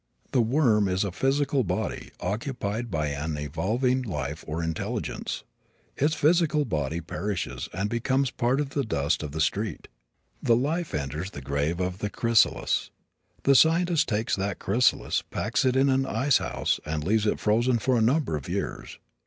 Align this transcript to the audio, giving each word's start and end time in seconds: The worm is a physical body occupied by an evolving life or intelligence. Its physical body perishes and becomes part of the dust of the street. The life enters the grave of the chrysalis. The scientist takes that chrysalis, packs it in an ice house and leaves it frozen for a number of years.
The 0.31 0.41
worm 0.41 0.87
is 0.87 1.03
a 1.03 1.11
physical 1.11 1.63
body 1.63 2.09
occupied 2.19 2.89
by 2.89 3.09
an 3.09 3.37
evolving 3.37 4.01
life 4.01 4.43
or 4.47 4.63
intelligence. 4.63 5.43
Its 5.95 6.15
physical 6.15 6.65
body 6.65 6.99
perishes 6.99 7.69
and 7.71 7.87
becomes 7.87 8.31
part 8.31 8.59
of 8.59 8.69
the 8.71 8.83
dust 8.83 9.21
of 9.21 9.31
the 9.31 9.39
street. 9.39 9.87
The 10.41 10.55
life 10.55 10.95
enters 10.95 11.29
the 11.29 11.39
grave 11.41 11.79
of 11.79 11.99
the 11.99 12.09
chrysalis. 12.09 12.89
The 13.43 13.53
scientist 13.53 14.07
takes 14.09 14.35
that 14.37 14.57
chrysalis, 14.57 15.21
packs 15.29 15.65
it 15.65 15.75
in 15.75 15.87
an 15.87 16.07
ice 16.07 16.39
house 16.39 16.79
and 16.83 17.03
leaves 17.03 17.27
it 17.27 17.39
frozen 17.39 17.77
for 17.77 17.95
a 17.95 18.01
number 18.01 18.35
of 18.35 18.49
years. 18.49 18.97